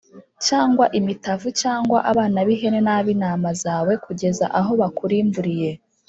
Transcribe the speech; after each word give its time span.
cyangwa 0.45 0.85
imitavu 0.99 1.47
cyangwa 1.61 1.97
abana 2.11 2.37
b’ihene 2.47 2.79
n’ab’intama 2.85 3.51
zawe, 3.63 3.93
kugeza 4.05 4.45
aho 4.59 4.71
bakurimburiye. 4.81 5.69